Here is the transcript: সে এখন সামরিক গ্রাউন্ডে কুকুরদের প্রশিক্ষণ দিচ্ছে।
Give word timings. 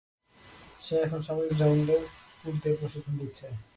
সে 0.85 0.95
এখন 1.05 1.19
সামরিক 1.27 1.53
গ্রাউন্ডে 1.57 1.97
কুকুরদের 2.41 2.73
প্রশিক্ষণ 2.79 3.13
দিচ্ছে। 3.21 3.45